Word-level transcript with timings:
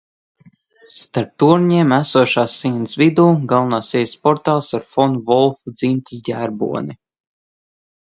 Starp 1.01 1.29
torņiem 1.43 1.93
esošās 1.97 2.57
sienas 2.63 2.97
vidū 3.03 3.27
galvenās 3.53 3.93
ieejas 3.95 4.19
portāls 4.25 4.73
ar 4.81 4.91
fon 4.97 5.23
Volfu 5.31 5.79
dzimtas 5.79 6.29
ģerboni. 6.33 7.03